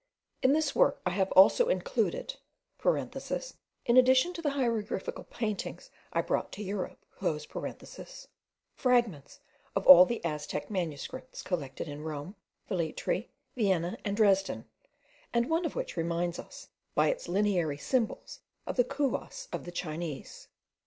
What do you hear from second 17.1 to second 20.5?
lineary symbols, of the kouas of the Chinese.